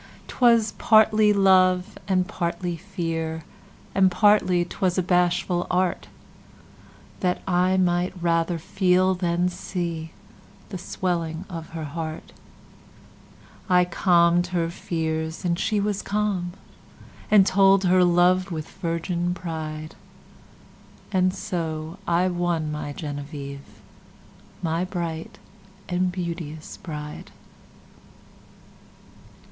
'Twas 0.27 0.71
partly 0.79 1.31
love, 1.31 1.95
and 2.07 2.27
partly 2.27 2.75
fear. 2.75 3.43
And 3.93 4.09
partly 4.09 4.65
'twas 4.65 4.97
a 4.97 5.03
bashful 5.03 5.67
artThat 5.69 7.37
I 7.47 7.77
might 7.77 8.15
rather 8.19 8.57
feel, 8.57 9.13
than 9.13 9.47
see, 9.47 10.11
The 10.69 10.79
swelling 10.79 11.45
of 11.51 11.69
her 11.73 11.83
heart.I 11.83 13.85
calm'd 13.85 14.47
her 14.47 14.71
fears, 14.71 15.45
and 15.45 15.59
she 15.59 15.79
was 15.79 16.01
calm. 16.01 16.53
And 17.29 17.45
told 17.45 17.83
her 17.83 18.03
love 18.03 18.49
with 18.51 18.69
virgin 18.71 19.35
pride; 19.35 19.93
And 21.11 21.31
so 21.31 21.99
I 22.07 22.27
won 22.27 22.71
my 22.71 22.91
Genevieve, 22.91 23.79
My 24.63 24.83
bright 24.83 25.37
and 25.87 26.11
beauteous 26.11 26.77
Bride. 26.77 27.29